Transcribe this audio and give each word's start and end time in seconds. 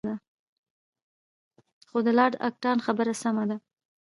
خو 1.89 1.97
د 2.05 2.07
لارډ 2.17 2.35
اکټان 2.47 2.77
خبره 2.85 3.13
سمه 3.23 3.43
ده. 3.49 3.57